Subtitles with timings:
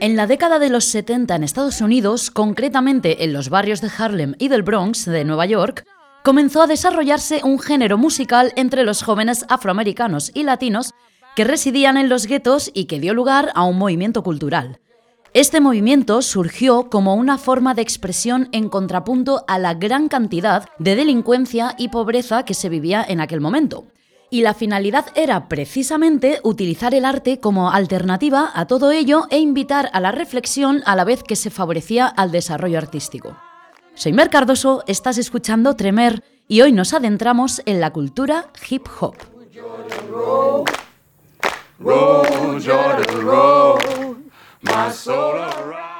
[0.00, 4.34] En la década de los 70 en Estados Unidos, concretamente en los barrios de Harlem
[4.40, 5.86] y del Bronx de Nueva York,
[6.24, 10.94] comenzó a desarrollarse un género musical entre los jóvenes afroamericanos y latinos
[11.36, 14.80] que residían en los guetos y que dio lugar a un movimiento cultural.
[15.32, 20.96] Este movimiento surgió como una forma de expresión en contrapunto a la gran cantidad de
[20.96, 23.84] delincuencia y pobreza que se vivía en aquel momento.
[24.32, 29.90] Y la finalidad era precisamente utilizar el arte como alternativa a todo ello e invitar
[29.92, 33.36] a la reflexión a la vez que se favorecía al desarrollo artístico.
[33.92, 39.16] Soy Mer Cardoso, estás escuchando Tremer y hoy nos adentramos en la cultura hip hop.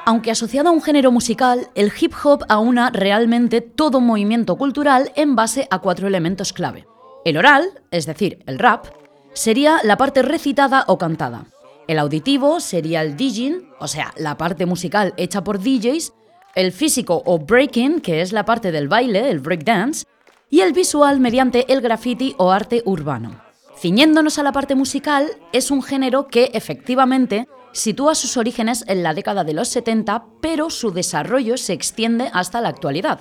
[0.07, 5.37] Aunque asociado a un género musical, el hip hop aúna realmente todo movimiento cultural en
[5.37, 6.87] base a cuatro elementos clave.
[7.25, 8.87] El oral, es decir, el rap,
[9.33, 11.47] sería la parte recitada o cantada.
[11.87, 16.13] El auditivo sería el DJing, o sea, la parte musical hecha por DJs.
[16.55, 20.05] El físico o breaking, que es la parte del baile, el breakdance.
[20.51, 23.41] Y el visual mediante el graffiti o arte urbano.
[23.79, 29.15] Ciñéndonos a la parte musical, es un género que efectivamente sitúa sus orígenes en la
[29.15, 33.21] década de los 70, pero su desarrollo se extiende hasta la actualidad.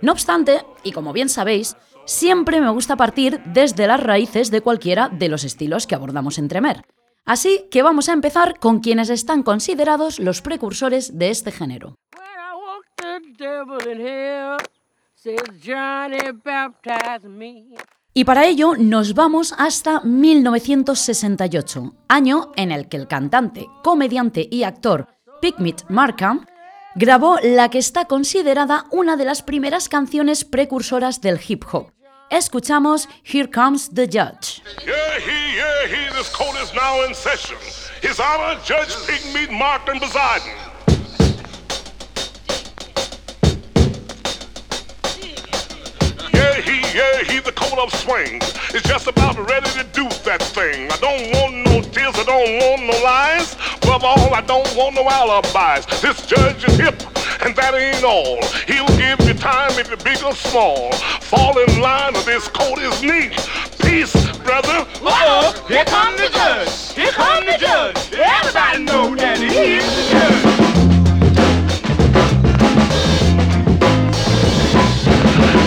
[0.00, 1.76] No obstante, y como bien sabéis,
[2.10, 6.48] siempre me gusta partir desde las raíces de cualquiera de los estilos que abordamos en
[6.48, 6.84] Tremer.
[7.24, 11.96] Así que vamos a empezar con quienes están considerados los precursores de este género.
[18.12, 24.64] Y para ello nos vamos hasta 1968, año en el que el cantante, comediante y
[24.64, 25.06] actor
[25.40, 26.44] Pigmit Markham
[26.96, 31.92] grabó la que está considerada una de las primeras canciones precursoras del hip hop.
[32.30, 34.62] Escuchamos Here Comes the Judge.
[34.86, 37.56] Yeah, he, yeah, he, this court is now in session.
[38.00, 40.48] His Honor, Judge Pigmeat Markham Poseidon.
[46.32, 50.40] Yeah, he, yeah, he, the coat of swings is just about ready to do that
[50.40, 50.88] thing.
[50.92, 53.56] I don't want no tears, I don't want no lies.
[53.82, 56.00] Above all, I don't want no alibis.
[56.00, 57.02] This judge is hip,
[57.42, 58.38] and that ain't all.
[58.66, 60.92] He'll give you time if you're big or small.
[61.20, 63.32] Fall in line, or this coat is neat.
[63.80, 64.84] Peace, brother.
[65.00, 66.92] Uh-oh, here come the judge.
[66.94, 67.96] Here come the judge.
[68.12, 70.60] Everybody know that he is the judge.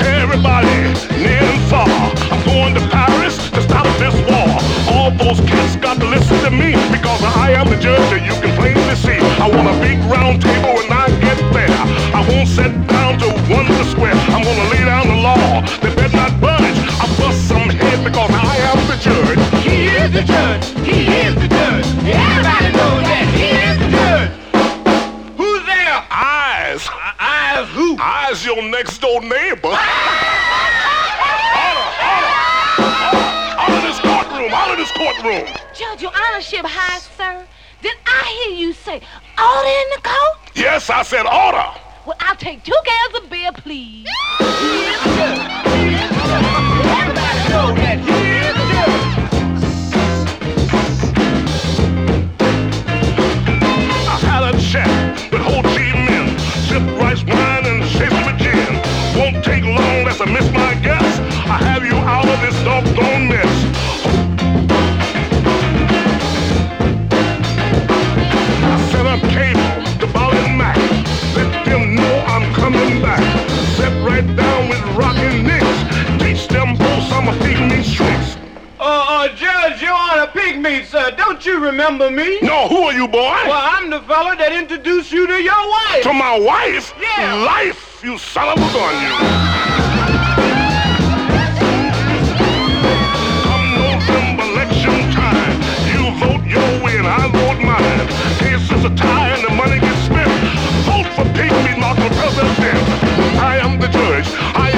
[0.06, 0.78] Everybody,
[1.22, 1.90] near and far,
[2.32, 4.50] I'm going to Paris to stop this war.
[4.94, 8.34] All those cats got to listen to me because I am the judge that you
[8.42, 9.18] can plainly see.
[9.42, 11.23] I want a big round table when I
[11.53, 11.78] get there.
[12.16, 14.14] I won't sit down to wonder square.
[14.34, 15.62] I'm gonna lay down the law.
[15.81, 16.78] They better not budge.
[17.00, 19.40] I bust some head because I am the judge.
[19.63, 20.66] He is the judge.
[20.86, 21.86] He is the judge.
[22.06, 24.31] Everybody knows that he is the judge.
[25.38, 26.03] Who's there?
[26.12, 26.88] Eyes,
[27.19, 27.97] Eyes who?
[28.00, 29.74] eyes, your next door neighbor.
[33.56, 35.47] Out of this courtroom, out of this courtroom.
[35.74, 37.46] Judge, your honorship high, sir.
[37.84, 39.02] Did I hear you say
[39.38, 40.52] order in the court?
[40.56, 41.68] Yes, I said order.
[42.06, 44.08] Well, I'll take two cans of beer, please.
[44.40, 45.68] He is the judge.
[45.68, 46.46] He is the judge.
[46.96, 48.23] Everybody know that
[81.74, 82.40] remember me?
[82.42, 83.34] No, who are you, boy?
[83.50, 86.04] Well, I'm the fella that introduced you to your wife.
[86.04, 86.94] To my wife?
[87.02, 87.34] Yeah.
[87.50, 89.14] Life, you son of a gun, you.
[93.42, 95.58] Come November election time,
[95.90, 98.06] you vote your way and I vote mine.
[98.38, 100.30] Case is a tie and the money gets spent.
[100.86, 102.86] Vote for Pigmeat Mark for president.
[103.42, 104.30] I am the judge.
[104.54, 104.73] I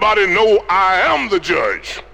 [0.00, 2.04] I am the judge.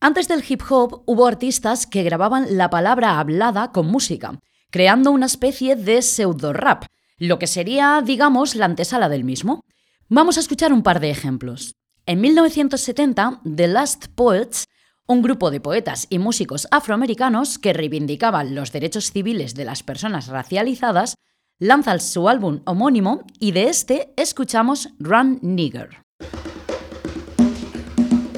[0.00, 4.38] Antes del hip hop hubo artistas que grababan la palabra hablada con música,
[4.70, 6.84] creando una especie de pseudo rap,
[7.16, 9.64] lo que sería, digamos, la antesala del mismo.
[10.08, 11.74] Vamos a escuchar un par de ejemplos.
[12.04, 14.66] En 1970, The Last Poets,
[15.06, 20.28] un grupo de poetas y músicos afroamericanos que reivindicaban los derechos civiles de las personas
[20.28, 21.14] racializadas,
[21.58, 26.02] lanza su álbum homónimo y de este escuchamos Run Nigger.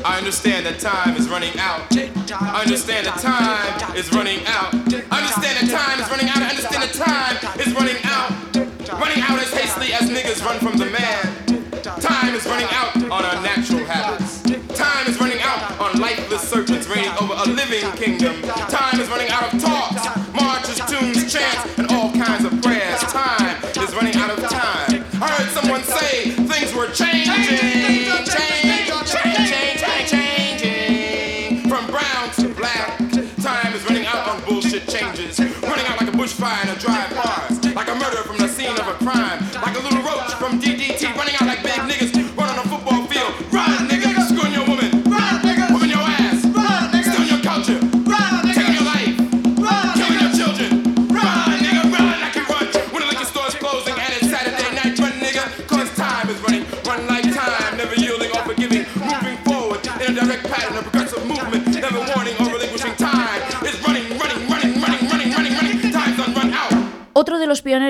[0.05, 1.87] I understand that time is running out.
[1.95, 4.75] I understand that time is running out.
[4.75, 6.43] I understand that time is running out.
[6.43, 8.31] I understand that time is running out.
[8.99, 11.63] Running out as hastily as niggas run from the man.
[12.01, 14.43] Time is running out on our natural habits.
[14.77, 18.22] Time is running out on lifeless serpents reigning over a living kingdom.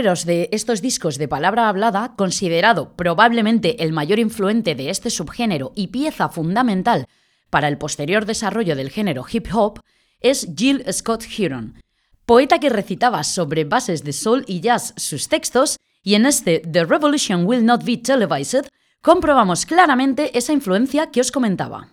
[0.03, 5.89] De estos discos de palabra hablada, considerado probablemente el mayor influente de este subgénero y
[5.89, 7.07] pieza fundamental
[7.51, 9.81] para el posterior desarrollo del género hip hop,
[10.21, 11.81] es Jill Scott Heron,
[12.27, 16.85] poeta que recitaba sobre bases de soul y jazz sus textos, y en este The
[16.85, 18.67] Revolution Will Not Be Televised
[19.03, 21.93] comprobamos claramente esa influencia que os comentaba.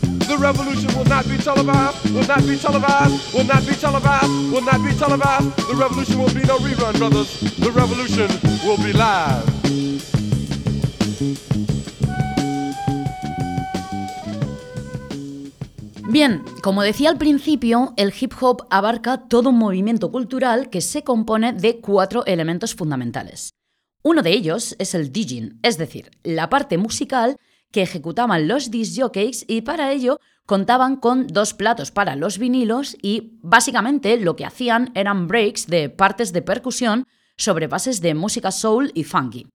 [0.31, 4.61] The revolution will not be televised, will not be televised, will not be televised, will
[4.61, 5.57] not be televised.
[5.67, 7.37] The revolution will be no rerun, brothers.
[7.59, 8.29] The revolution
[8.63, 9.43] will be live.
[16.07, 21.03] Bien, como decía al principio, el hip hop abarca todo un movimiento cultural que se
[21.03, 23.49] compone de cuatro elementos fundamentales.
[24.01, 27.35] Uno de ellos es el DJing, es decir, la parte musical
[27.71, 32.97] que ejecutaban los disc jockeys y para ello contaban con dos platos para los vinilos
[33.01, 38.51] y básicamente lo que hacían eran breaks de partes de percusión sobre bases de música
[38.51, 39.47] soul y funky.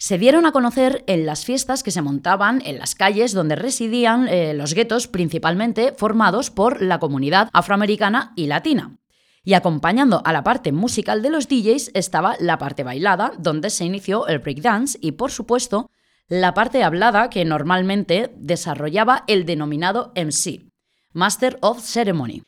[0.00, 4.28] Se dieron a conocer en las fiestas que se montaban en las calles donde residían
[4.28, 8.96] eh, los guetos principalmente formados por la comunidad afroamericana y latina.
[9.42, 13.84] Y acompañando a la parte musical de los DJs estaba la parte bailada, donde se
[13.84, 15.90] inició el breakdance y, por supuesto,
[16.28, 20.70] la parte hablada que normalmente desarrollaba el denominado MC,
[21.12, 22.42] Master of Ceremony.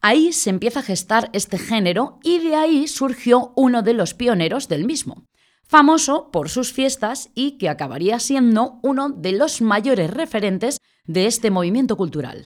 [0.00, 4.68] Ahí se empieza a gestar este género y de ahí surgió uno de los pioneros
[4.68, 5.26] del mismo,
[5.64, 11.50] famoso por sus fiestas y que acabaría siendo uno de los mayores referentes de este
[11.50, 12.44] movimiento cultural.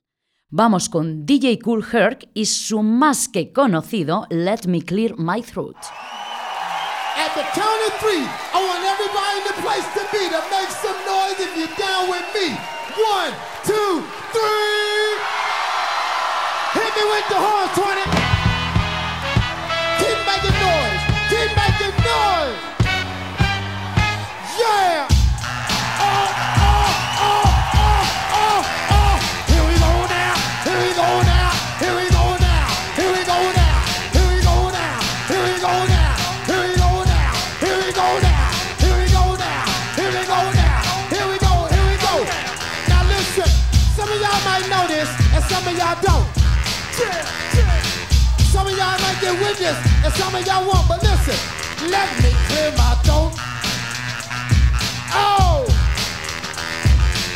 [0.49, 5.77] Vamos con DJ Cool Herc y su más que conocido Let Me Clear My Throat.
[7.21, 10.73] At the count of three, I want everybody in the place to be to make
[10.73, 12.57] some noise if you're down with me.
[12.97, 14.01] One, two,
[14.33, 15.21] three.
[16.81, 17.69] Hit me with the horn,
[18.17, 18.30] 20.
[49.31, 50.87] Get with this, and some of y'all won't.
[50.89, 51.39] But listen,
[51.91, 53.33] let me clear my throat.
[55.13, 55.67] Oh,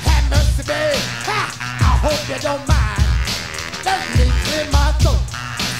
[0.04, 0.98] have mercy, babe.
[1.26, 1.40] Ha!
[1.54, 3.04] I hope you don't mind.
[3.84, 5.20] Let me clear my throat.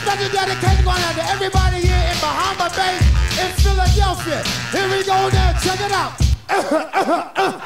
[0.02, 2.94] Special dedication going out to everybody here in Bahama Bay,
[3.40, 4.42] in Philadelphia.
[4.70, 6.12] Here we go now, check it out.
[6.44, 7.60] Uh-huh, uh-huh, uh-huh.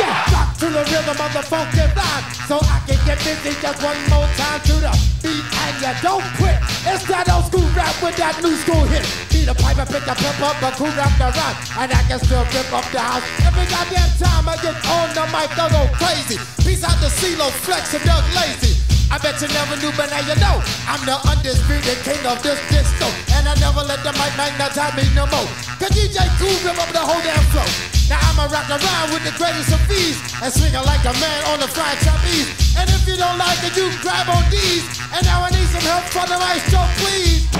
[0.00, 3.82] Yeah, rock to the rhythm of the funky rhyme, so I can get busy just
[3.82, 5.44] one more time to the beat,
[5.80, 6.56] you don't quit.
[6.88, 9.04] It's that old school rap with that new school hit.
[9.28, 12.02] Beat a pipe and pick a pimp up, a cool rap the rhyme, and I
[12.08, 13.24] can still rip up the house.
[13.44, 16.38] Every goddamn time I get on the mic, I go crazy.
[16.64, 18.76] Peace out to CeeLo, Flex, and Doug Lazy.
[19.10, 20.58] I bet you never knew, but now you know.
[20.90, 23.06] I'm the undisputed king of this disco.
[23.38, 25.46] And I never let the mic magnetize me no more.
[25.78, 27.95] Cause DJ Kool rip up the whole damn flow.
[28.08, 30.18] Now I'ma rock around with the greatest of ease.
[30.42, 32.76] And swing like a man on the fried trapeze.
[32.78, 34.86] And if you don't like it, you grab on these.
[35.10, 37.50] And now I need some help from the maestro, please.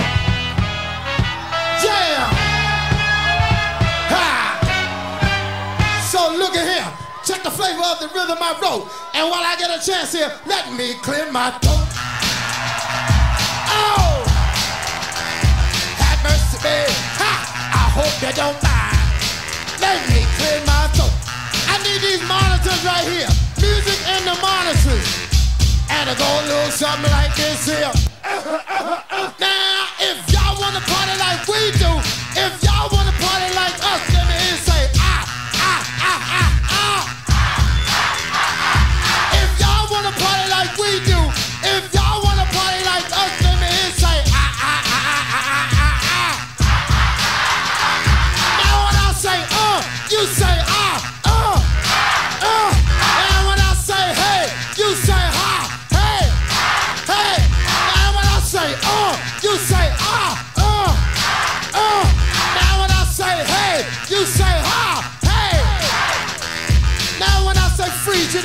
[1.83, 2.31] Yeah!
[4.13, 4.31] Ha!
[6.11, 6.91] So look at here.
[7.25, 8.87] Check the flavor of the rhythm I wrote.
[9.15, 11.91] And while I get a chance here, let me clear my throat.
[13.67, 14.23] Oh!
[15.99, 16.87] Have mercy, babe.
[17.19, 17.33] Ha!
[17.75, 18.95] I hope you don't mind.
[19.81, 21.13] Let me clear my throat.
[21.73, 23.31] I need these monitors right here.
[23.61, 25.09] Music and the monitors.
[25.91, 27.93] And it go a little something like this here.
[29.41, 29.96] Now,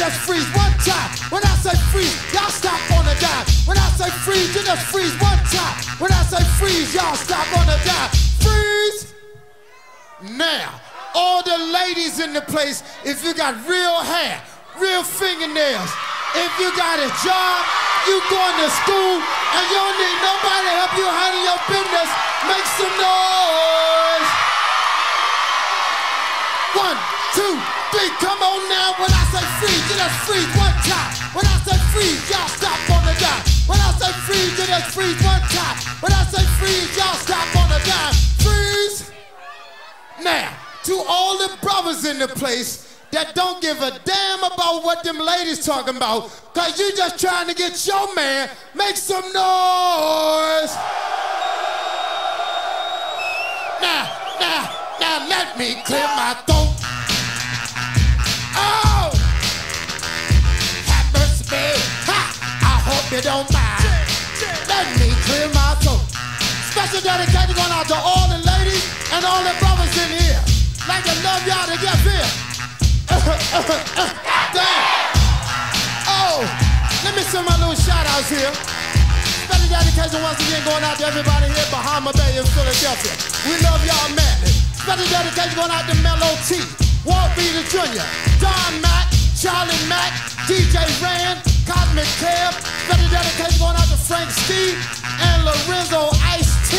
[0.02, 1.14] just freeze one time.
[1.30, 3.46] When I say freeze, y'all stop on the dime.
[3.70, 5.78] When I say freeze, you just freeze one time.
[6.02, 8.10] When I say freeze, y'all stop on the dime.
[8.42, 9.14] Freeze.
[10.42, 10.82] Now,
[11.14, 14.42] all the ladies in the place, if you got real hair,
[14.82, 15.94] real fingernails,
[16.34, 17.62] if you got a job,
[18.10, 22.10] you going to school, and you don't need nobody to help you handle your business,
[22.50, 24.30] make some noise.
[26.90, 26.98] One,
[27.36, 27.56] two,
[27.92, 28.96] three, come on now.
[29.00, 31.12] When I say freeze, you just freeze one time.
[31.36, 33.44] When I say freeze, y'all stop on the dime.
[33.68, 35.78] When I say freeze, you just freeze one time.
[36.04, 38.14] When I say freeze, y'all stop on the dime.
[38.44, 39.12] Freeze.
[40.24, 40.52] Now,
[40.84, 45.20] to all the brothers in the place that don't give a damn about what them
[45.20, 50.74] ladies talking about, cause you just trying to get your man, make some noise.
[53.82, 54.04] Now,
[54.40, 54.62] now,
[55.00, 56.71] now let me clear my throat.
[63.12, 63.84] hope you don't mind.
[64.72, 66.00] Let me clear my throat.
[66.72, 70.40] Special dedication going out to all the ladies and all the brothers in here.
[70.88, 72.30] Like to love y'all to get here.
[74.56, 74.80] Damn.
[76.08, 76.40] Oh,
[77.04, 78.52] let me send my little shout outs here.
[79.44, 83.12] Special dedication once again going out to everybody here behind my Bay in Philadelphia.
[83.44, 84.56] We love y'all madly.
[84.80, 86.64] Special dedication going out to Mellow T,
[87.04, 88.08] Walt Beater Jr.,
[88.40, 90.16] Don Mack, Charlie Mack,
[90.48, 92.52] DJ Rand, Cosmic Kev.
[92.84, 94.76] Special dedication going out to Frank Steve
[95.24, 96.76] and Lorenzo Ice T.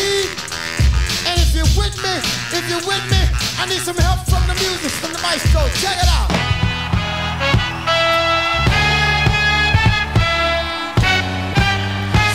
[1.24, 2.14] And if you're with me,
[2.52, 3.22] if you're with me,
[3.56, 5.64] I need some help from the music, from the maestro.
[5.80, 6.28] Check it out.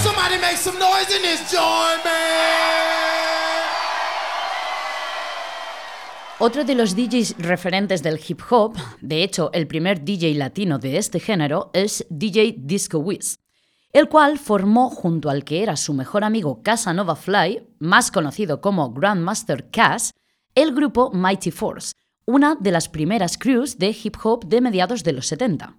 [0.02, 3.07] Somebody make some noise in this joint, man.
[6.48, 10.96] Otro de los DJs referentes del hip hop, de hecho el primer DJ latino de
[10.96, 13.39] este género, es DJ Disco Wiz,
[13.92, 18.94] el cual formó junto al que era su mejor amigo Casanova Fly, más conocido como
[18.94, 20.13] Grandmaster Cass,
[20.56, 21.92] el grupo Mighty Force,
[22.25, 25.75] una de las primeras crews de hip hop de mediados de los 70.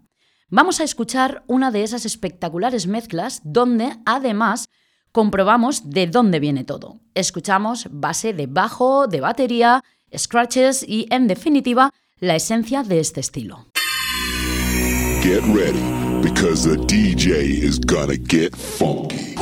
[0.50, 4.68] Vamos a escuchar una de esas espectaculares mezclas donde además
[5.12, 7.00] comprobamos de dónde viene todo.
[7.14, 9.82] Escuchamos base de bajo, de batería,
[10.16, 13.66] scratches y en definitiva la esencia de este estilo.
[15.22, 15.82] Get ready,
[16.22, 19.37] because the DJ is gonna get funky.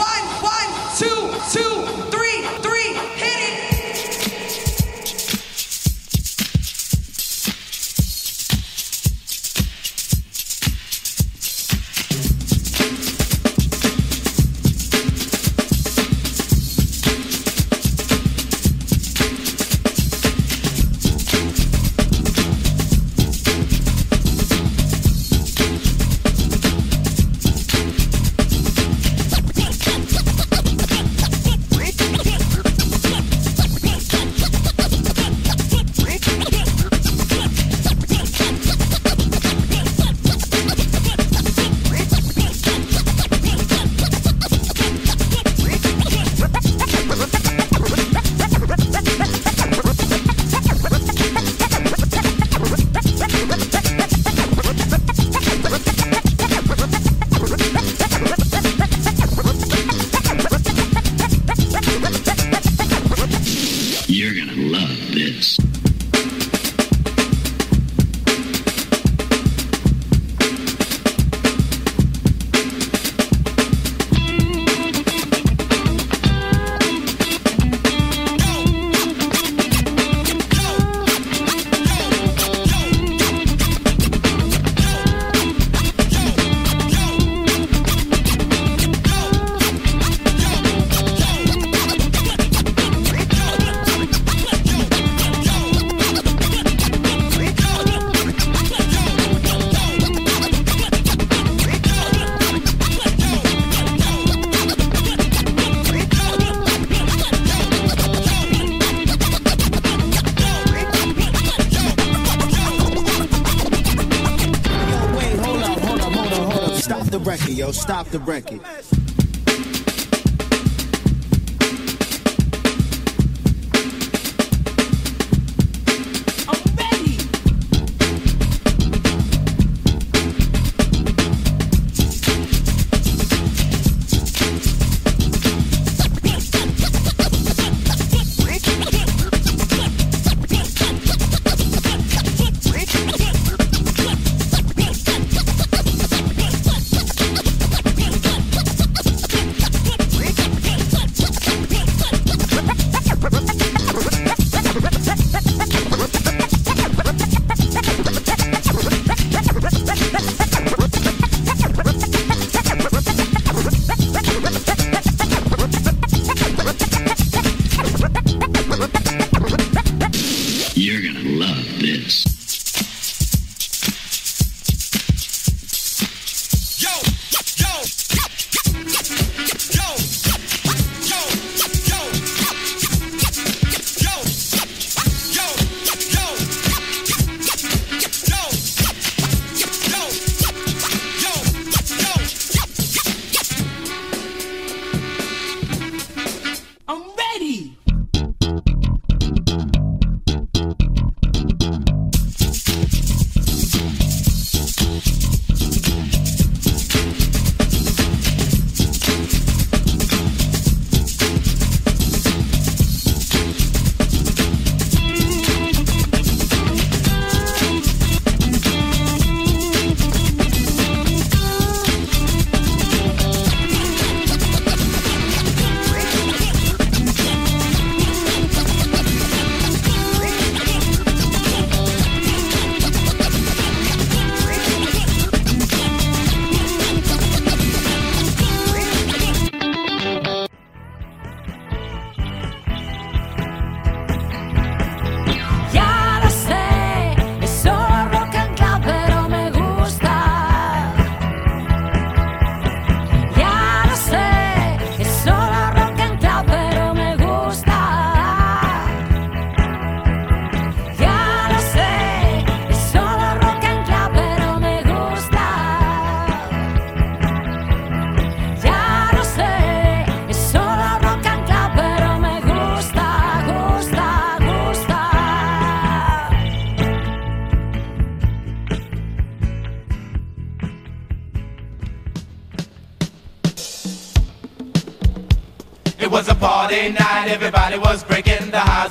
[118.16, 118.75] The record.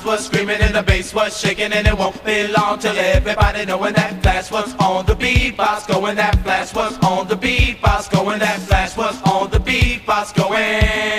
[0.06, 3.92] was screaming and the bass was shaking and it won't be long till everybody knowing
[3.92, 8.60] that flash was on the beatbox going that flash was on the beatbox going that
[8.60, 11.15] flash was on the beatbox going.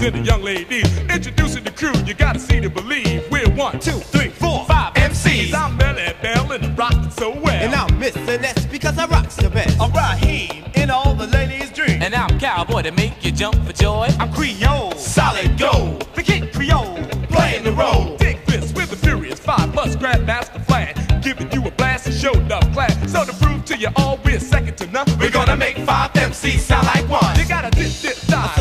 [0.00, 0.98] to the young ladies.
[1.10, 3.22] Introducing the crew, you gotta see to believe.
[3.30, 5.52] We're one, two, three, four, five MCs.
[5.52, 7.62] I'm Melle Mel and I'm so well.
[7.62, 8.40] And I'm Mr.
[8.40, 9.78] Ness because I rock the best.
[9.78, 12.02] I'm Raheem in all the ladies' dreams.
[12.02, 14.08] And I'm Cowboy to make you jump for joy.
[14.18, 16.06] I'm Creole, solid gold.
[16.14, 16.96] Forget Creole,
[17.28, 18.16] playing the role.
[18.16, 20.96] Dick this with the furious five, plus Grandmaster Flash.
[21.22, 22.96] Giving you a blast and show up class.
[23.12, 26.60] So to prove to you all we're second to none, we're gonna make five MCs
[26.60, 27.38] sound like one.
[27.38, 28.54] You gotta dip, dip, die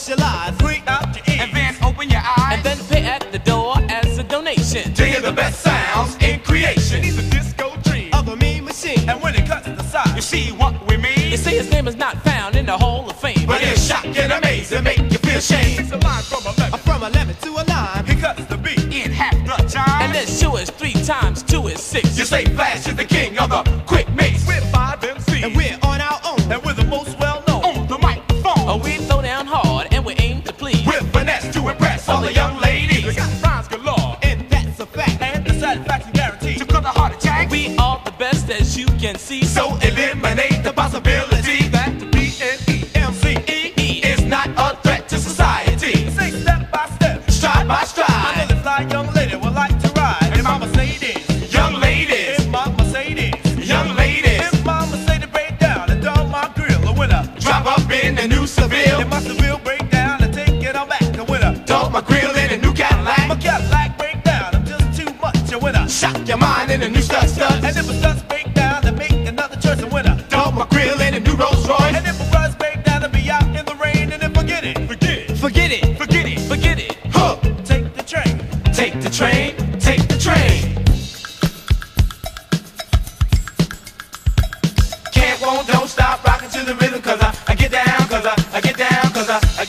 [0.00, 3.38] close your life, free ears, and then open your eyes, and then pay at the
[3.40, 7.02] door as a donation to the best sounds in creation.
[7.02, 10.14] He's a disco dream of a mean machine, and when it cuts to the side,
[10.16, 11.30] you see what we mean.
[11.30, 14.30] You see his name is not found in the Hall of Fame, but it's shocking,
[14.30, 15.76] amazing, make you feel ashamed.
[15.76, 18.06] Six a line from a lemon, from a lemon to a lime.
[18.06, 21.66] He cuts the beat in half the time, and then two is three times two
[21.68, 22.18] is six.
[22.18, 23.99] You say Flash is the king of the quick.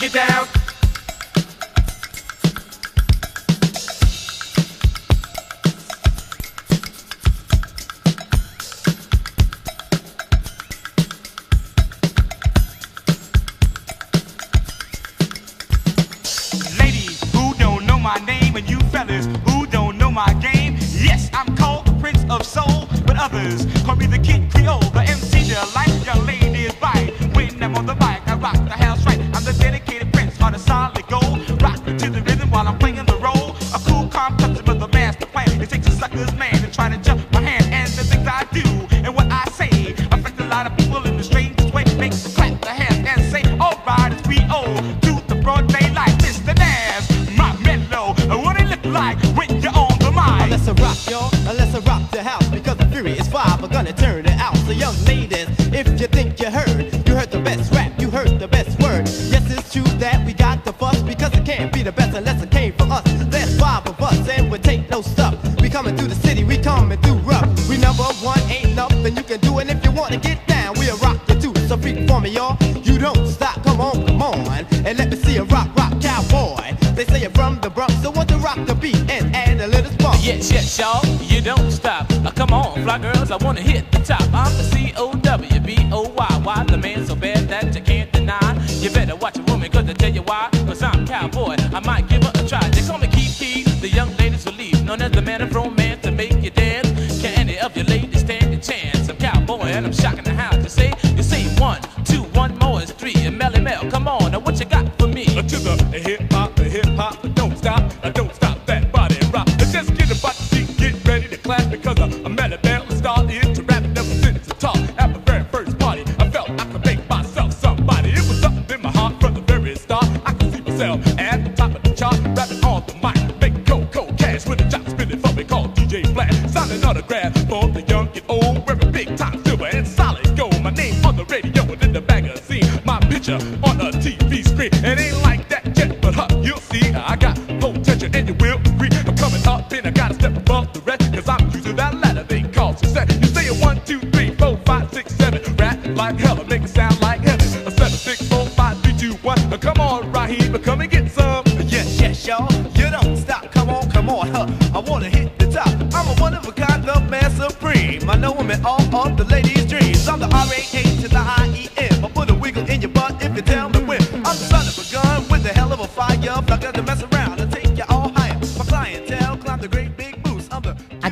[0.02, 0.31] get down.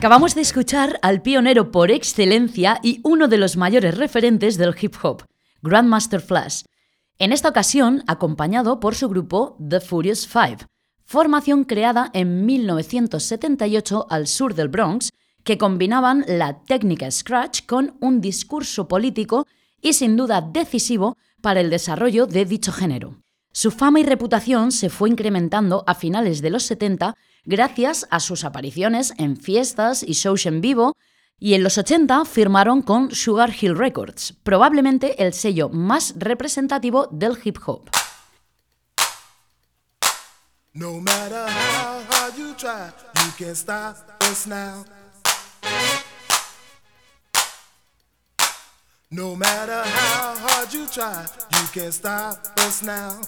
[0.09, 4.95] Acabamos de escuchar al pionero por excelencia y uno de los mayores referentes del hip
[5.03, 5.21] hop,
[5.61, 6.63] Grandmaster Flash.
[7.19, 10.65] En esta ocasión, acompañado por su grupo The Furious Five,
[11.05, 15.11] formación creada en 1978 al sur del Bronx,
[15.43, 19.45] que combinaban la técnica Scratch con un discurso político
[19.79, 23.21] y sin duda decisivo para el desarrollo de dicho género.
[23.51, 27.15] Su fama y reputación se fue incrementando a finales de los 70
[27.49, 30.95] gracias a sus apariciones en fiestas y shows en vivo,
[31.39, 37.37] y en los 80 firmaron con Sugar Hill Records, probablemente el sello más representativo del
[37.43, 37.89] hip hop.
[40.73, 43.31] No matter how hard you try, you
[51.91, 52.37] stop
[52.83, 53.19] now.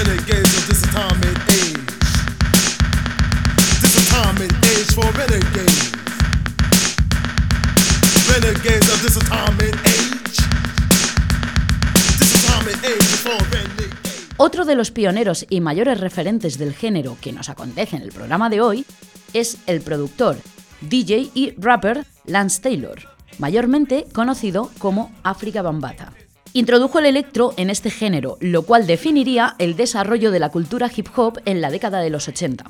[0.00, 1.02] Of this age.
[8.82, 9.90] Of this age.
[14.38, 18.48] Otro de los pioneros y mayores referentes del género que nos acontece en el programa
[18.48, 18.86] de hoy
[19.34, 20.38] es el productor,
[20.80, 23.00] DJ y rapper Lance Taylor,
[23.38, 26.14] mayormente conocido como África Bambata.
[26.52, 31.06] Introdujo el electro en este género, lo cual definiría el desarrollo de la cultura hip
[31.14, 32.64] hop en la década de los 80.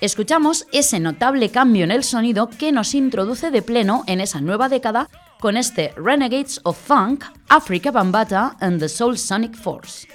[0.00, 4.68] Escuchamos ese notable cambio en el sonido que nos introduce de pleno en esa nueva
[4.68, 5.08] década
[5.40, 10.08] con este Renegades of Funk, Africa Bambata and the Soul Sonic Force.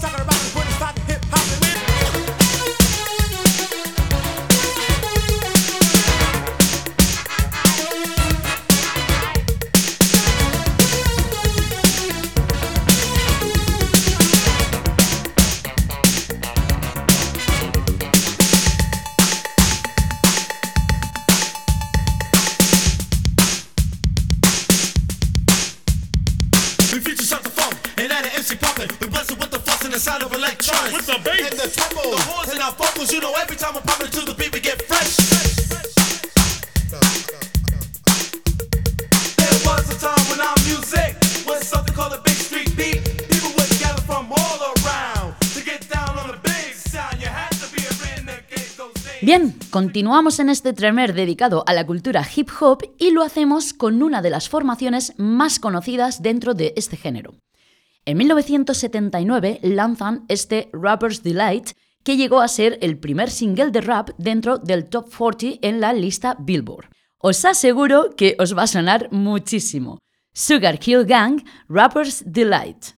[0.00, 0.29] Put
[50.00, 54.22] continuamos en este tremer dedicado a la cultura hip hop y lo hacemos con una
[54.22, 57.34] de las formaciones más conocidas dentro de este género.
[58.06, 64.08] En 1979 lanzan este Rapper's Delight, que llegó a ser el primer single de rap
[64.16, 66.86] dentro del Top 40 en la lista Billboard.
[67.18, 69.98] Os aseguro que os va a sonar muchísimo.
[70.32, 72.94] Sugar Hill Gang, Rapper's Delight.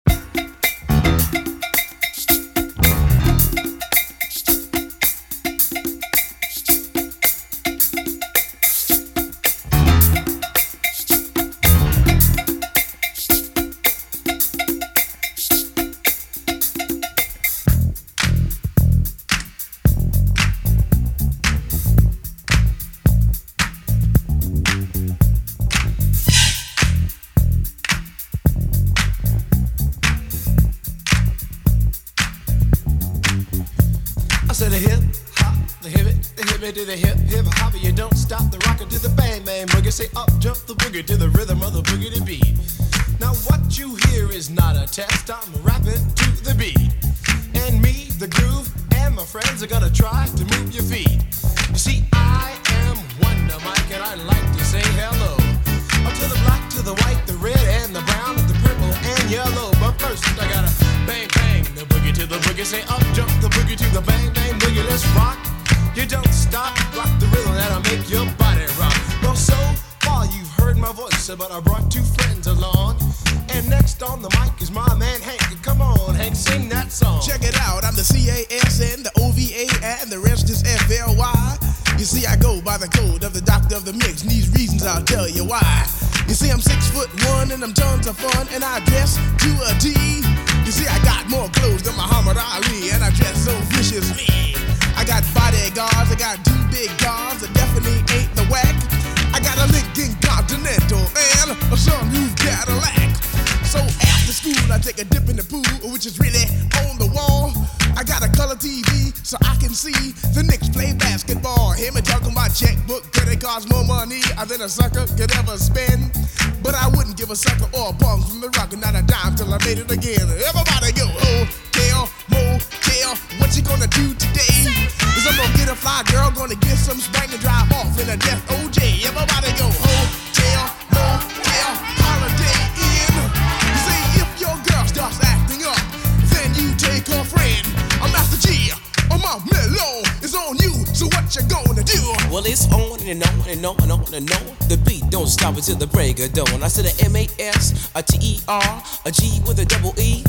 [146.22, 146.62] Of dawn.
[146.62, 149.92] I said a M A S, a T E R, a G with a double
[149.98, 150.22] E.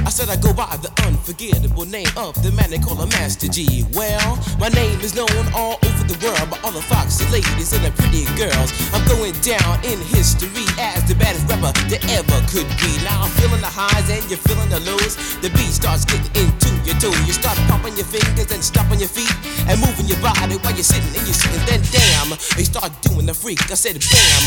[0.00, 3.48] I said I go by the unforgettable name of the man they call a Master
[3.48, 3.84] Gee.
[3.92, 7.84] Well, my name is known all over the world by all the foxy ladies and
[7.84, 8.72] the pretty girls.
[8.96, 12.88] I'm going down in history as the baddest rapper that ever could be.
[13.04, 15.20] Now I'm feeling the highs and you're feeling the lows.
[15.44, 16.65] The beat starts getting into
[17.06, 17.26] your toe.
[17.26, 19.32] You start popping your fingers and stomping your feet
[19.68, 21.62] and moving your body while you're sitting and you're sitting.
[21.66, 23.60] Then damn, they start doing the freak.
[23.70, 24.46] I said bam,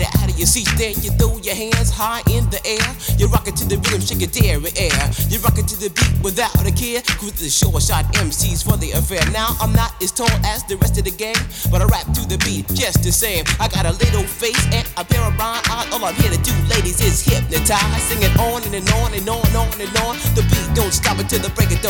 [0.00, 0.68] it out of your seat.
[0.76, 2.88] Then you throw your hands high in the air.
[3.18, 5.02] You rock it to the rhythm, shake your dairy air.
[5.28, 7.02] You rock it to the beat without a care.
[7.18, 9.22] Cruise the short shot MCs for the affair.
[9.32, 11.38] Now I'm not as tall as the rest of the gang,
[11.70, 13.44] but I rap to the beat just the same.
[13.58, 15.88] I got a little face and a pair of rhyme eyes.
[15.92, 18.02] All I'm here to do, ladies, is hypnotize.
[18.08, 20.16] Sing it on and, and on and on and on and on.
[20.36, 21.89] The beat don't stop until the break of dawn.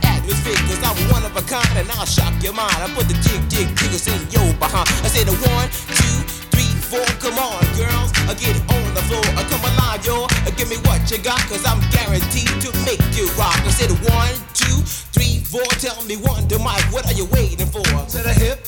[0.03, 2.75] atmosphere, cause I'm one of a kind and I'll shock your mind.
[2.77, 4.89] I put the jig, jig, jiggles in your behind.
[5.05, 6.17] I say the one, two,
[6.53, 7.05] three, four.
[7.23, 9.25] Come on, girls, I get on the floor.
[9.37, 9.81] I come alive.
[10.01, 13.57] Uh, Give me what you got, cause I'm guaranteed to make you rock.
[13.65, 14.81] I said one, two,
[15.13, 15.63] three, four.
[15.77, 17.81] Tell me one, to Mike, what are you waiting for?
[17.83, 18.67] To the hip,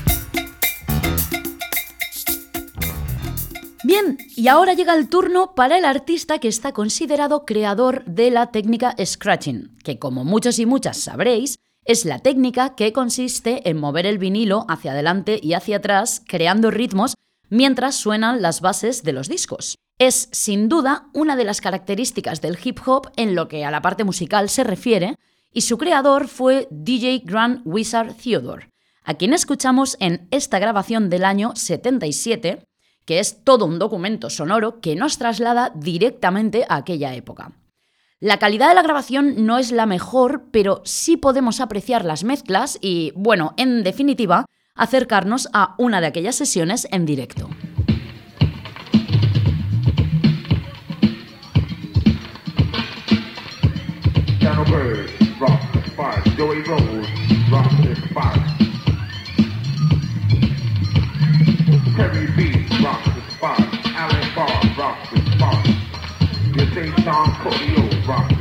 [3.83, 8.51] Bien, y ahora llega el turno para el artista que está considerado creador de la
[8.51, 14.05] técnica scratching, que como muchos y muchas sabréis, es la técnica que consiste en mover
[14.05, 17.15] el vinilo hacia adelante y hacia atrás, creando ritmos
[17.49, 19.79] mientras suenan las bases de los discos.
[19.97, 23.81] Es, sin duda, una de las características del hip hop en lo que a la
[23.81, 25.15] parte musical se refiere,
[25.53, 28.69] y su creador fue DJ Grand Wizard Theodore,
[29.03, 32.63] a quien escuchamos en esta grabación del año 77,
[33.05, 37.51] que es todo un documento sonoro que nos traslada directamente a aquella época.
[38.19, 42.77] La calidad de la grabación no es la mejor, pero sí podemos apreciar las mezclas
[42.79, 44.45] y, bueno, en definitiva,
[44.75, 47.49] acercarnos a una de aquellas sesiones en directo.
[66.73, 68.40] Say Sean Codio, rock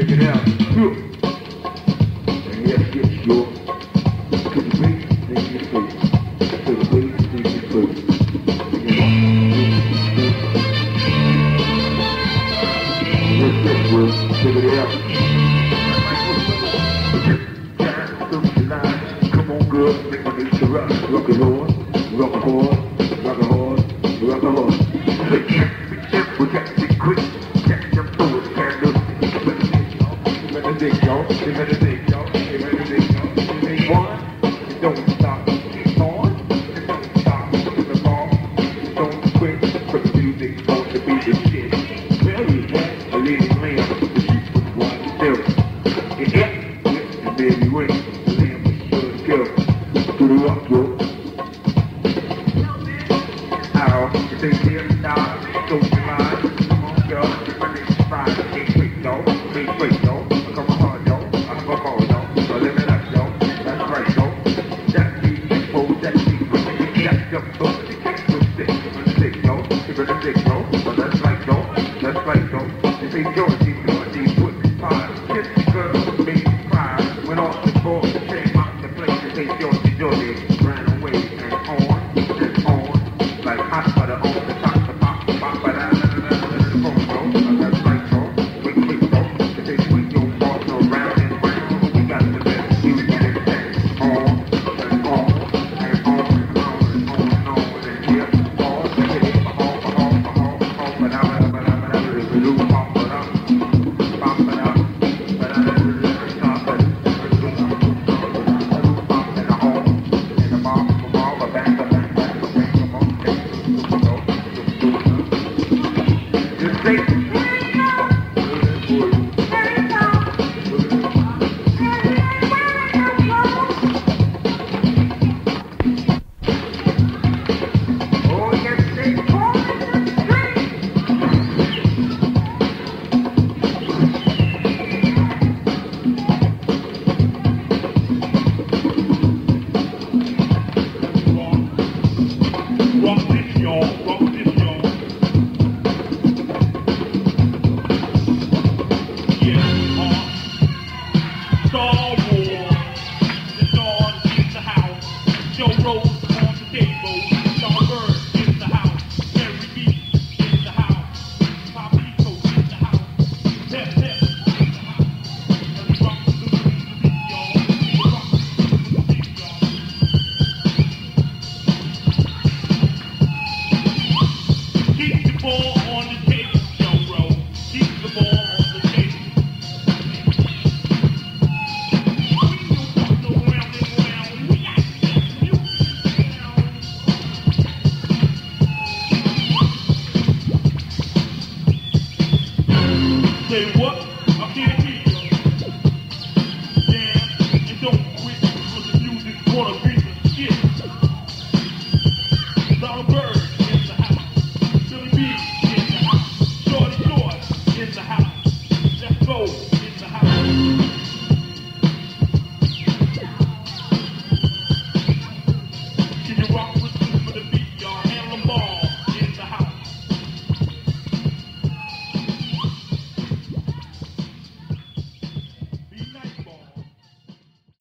[0.00, 1.19] Check it out.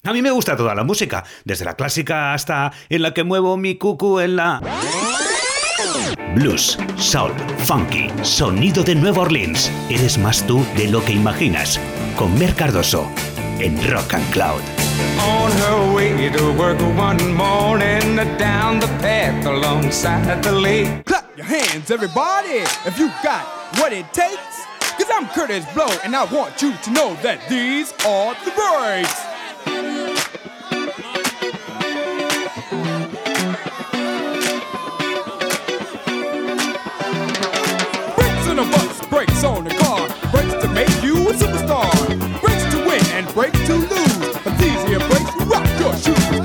[0.09, 3.57] A mí me gusta toda la música, desde la clásica hasta en la que muevo
[3.57, 4.59] mi cucu en la...
[6.33, 9.71] Blues, soul, funky, sonido de Nueva Orleans.
[9.87, 11.79] Eres más tú de lo que imaginas.
[12.17, 13.07] Con Mer Cardoso
[13.59, 14.63] en Rock and Cloud.
[15.19, 21.05] On her way to work one morning down the path alongside the lake.
[21.05, 23.45] Clap your hands, everybody, if you got
[23.77, 24.65] what it takes.
[24.97, 29.28] Cause I'm Curtis Blow, and I want you to know that these are the breaks.
[43.39, 46.38] break to lose, but these here breaks rock your shoes.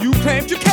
[0.00, 0.71] you claimed you can.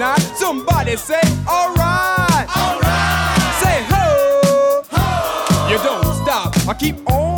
[0.00, 0.18] not.
[0.34, 2.48] Somebody say, alright.
[2.56, 3.40] Alright.
[3.60, 4.82] Say ho.
[4.92, 5.68] Ho.
[5.70, 6.56] You don't stop.
[6.66, 7.29] I keep on.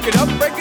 [0.00, 0.57] break it up, break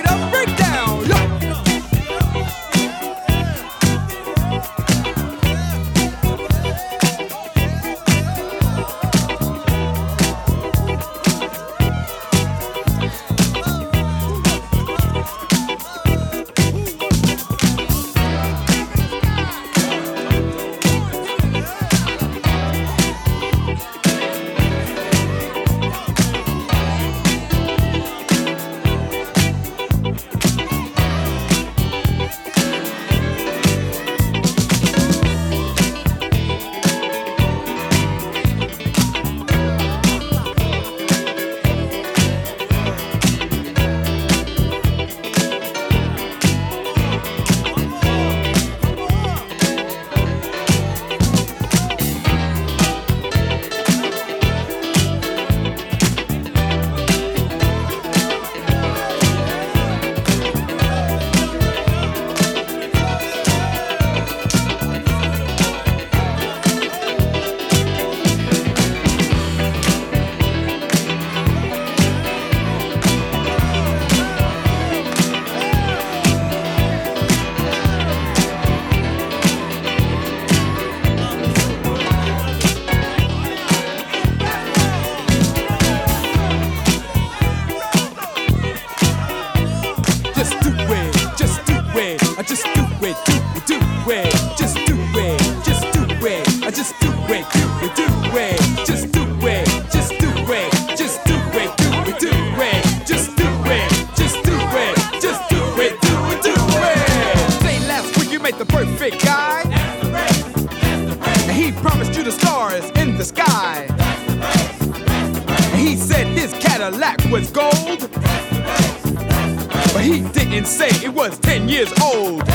[119.93, 122.47] But he didn't say it was 10 years old.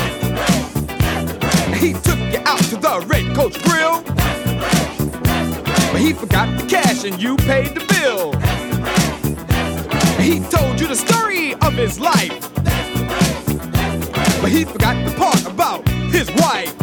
[1.75, 4.03] He took you out to the Red Coach Grill.
[5.93, 8.33] But he forgot the cash and you paid the bill.
[10.21, 12.53] He told you the story of his life.
[14.41, 16.75] But he forgot the part about his wife.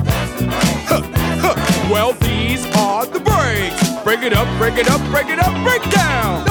[1.90, 4.04] Well, these are the breaks.
[4.04, 6.46] Break it up, break it up, break it up, break down.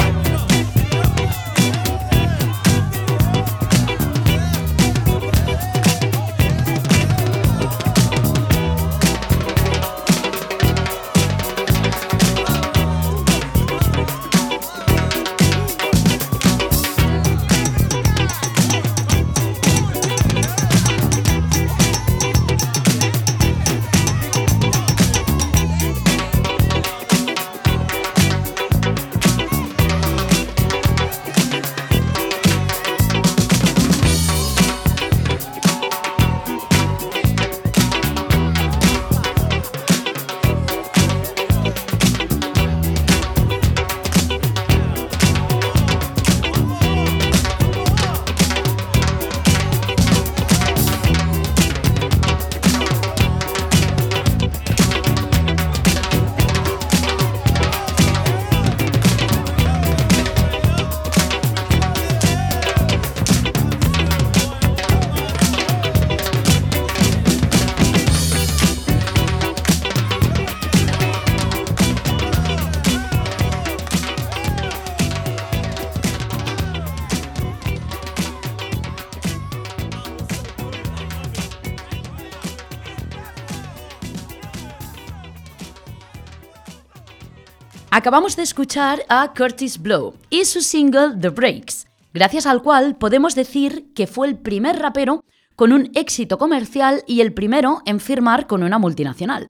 [88.08, 93.34] Acabamos de escuchar a Curtis Blow y su single The Breaks, gracias al cual podemos
[93.34, 98.46] decir que fue el primer rapero con un éxito comercial y el primero en firmar
[98.46, 99.48] con una multinacional.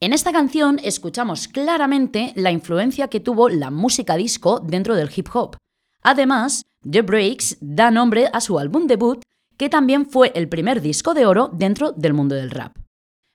[0.00, 5.28] En esta canción escuchamos claramente la influencia que tuvo la música disco dentro del hip
[5.32, 5.56] hop.
[6.02, 9.22] Además, The Breaks da nombre a su álbum debut,
[9.56, 12.76] que también fue el primer disco de oro dentro del mundo del rap.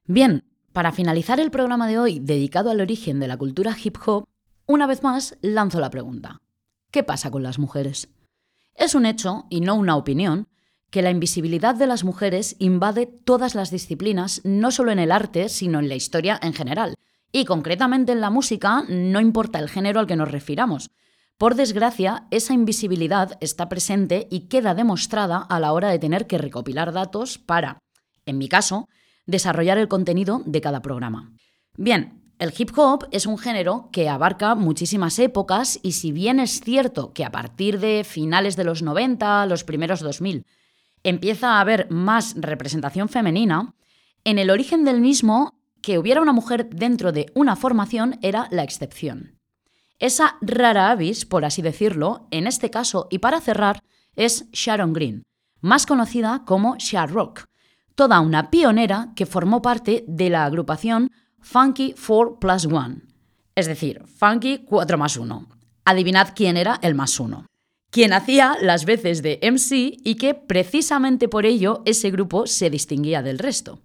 [0.03, 0.43] Bien,
[0.73, 4.25] para finalizar el programa de hoy dedicado al origen de la cultura hip hop,
[4.69, 6.43] una vez más lanzo la pregunta.
[6.91, 8.09] ¿Qué pasa con las mujeres?
[8.75, 10.47] Es un hecho, y no una opinión,
[10.91, 15.49] que la invisibilidad de las mujeres invade todas las disciplinas, no solo en el arte,
[15.49, 16.93] sino en la historia en general.
[17.31, 20.91] Y concretamente en la música, no importa el género al que nos refiramos.
[21.39, 26.37] Por desgracia, esa invisibilidad está presente y queda demostrada a la hora de tener que
[26.37, 27.79] recopilar datos para,
[28.27, 28.87] en mi caso,
[29.25, 31.33] desarrollar el contenido de cada programa.
[31.75, 36.61] Bien, el hip hop es un género que abarca muchísimas épocas y si bien es
[36.61, 40.45] cierto que a partir de finales de los 90, los primeros 2000,
[41.03, 43.75] empieza a haber más representación femenina,
[44.23, 48.63] en el origen del mismo, que hubiera una mujer dentro de una formación era la
[48.63, 49.37] excepción.
[49.99, 53.83] Esa rara avis, por así decirlo, en este caso y para cerrar,
[54.15, 55.23] es Sharon Green,
[55.59, 57.45] más conocida como Shar Rock,
[57.95, 61.11] toda una pionera que formó parte de la agrupación
[61.41, 62.97] Funky 4 Plus 1,
[63.55, 65.47] es decir, Funky 4 más 1.
[65.85, 67.45] Adivinad quién era el más 1
[67.89, 73.21] quien hacía las veces de MC y que precisamente por ello ese grupo se distinguía
[73.21, 73.79] del resto.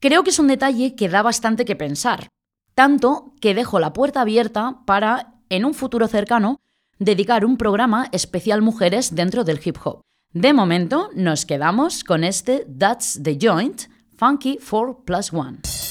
[0.00, 2.28] Creo que es un detalle que da bastante que pensar,
[2.74, 6.58] tanto que dejo la puerta abierta para, en un futuro cercano,
[6.98, 10.00] dedicar un programa especial mujeres dentro del hip hop.
[10.32, 13.82] De momento nos quedamos con este That's the Joint,
[14.16, 15.89] Funky 4 Plus 1.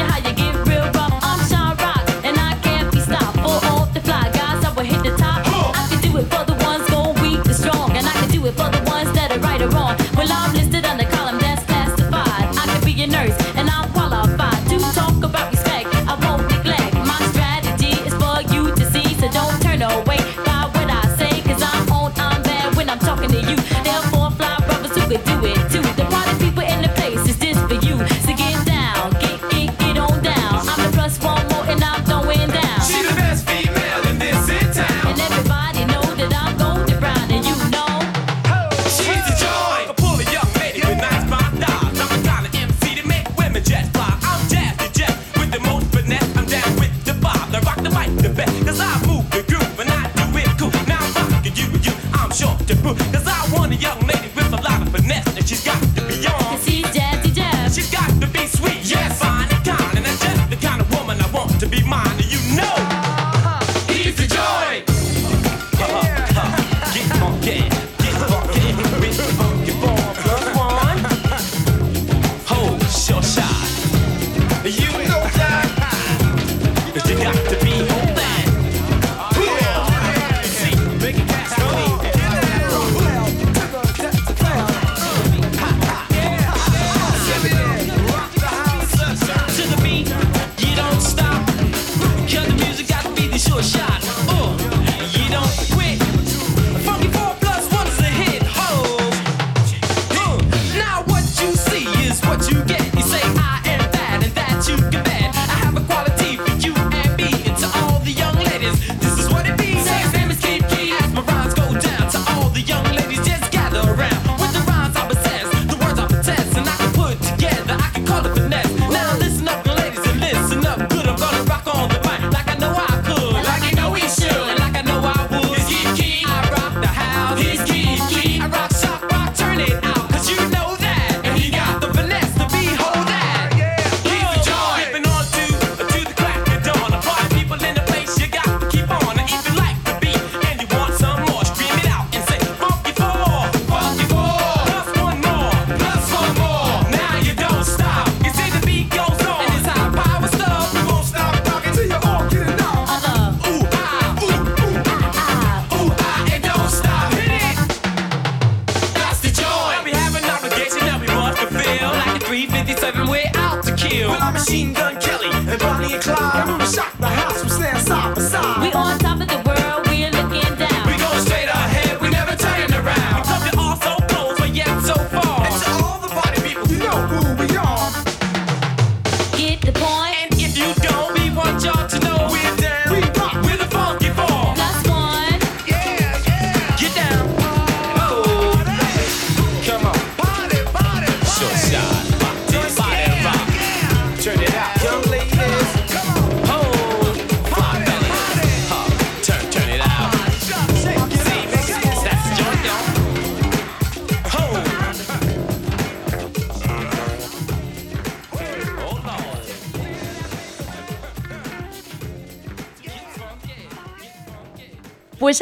[0.00, 0.39] Hai!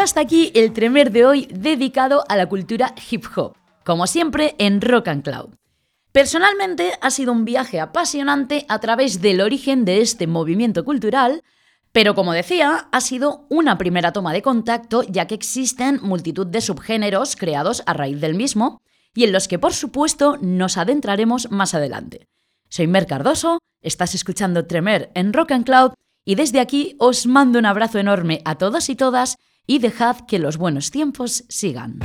[0.09, 4.81] hasta aquí el Tremer de hoy dedicado a la cultura hip hop, como siempre en
[4.81, 5.51] Rock and Cloud.
[6.13, 11.43] Personalmente ha sido un viaje apasionante a través del origen de este movimiento cultural,
[11.93, 16.63] pero como decía, ha sido una primera toma de contacto ya que existen multitud de
[16.63, 18.81] subgéneros creados a raíz del mismo
[19.15, 22.29] y en los que por supuesto nos adentraremos más adelante.
[22.71, 25.93] Soy Mer Cardoso, estás escuchando Tremer en Rock and Cloud
[26.25, 29.37] y desde aquí os mando un abrazo enorme a todos y todas
[29.69, 32.01] y dejad que los buenos tiempos sigan.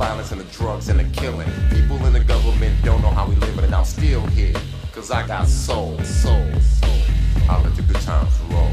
[0.00, 1.46] violence and the drugs and the killing.
[1.68, 4.54] People in the government don't know how we live, and I'm still here.
[4.92, 7.02] Cause I got soul, soul, soul.
[7.50, 8.72] I let the good times roll.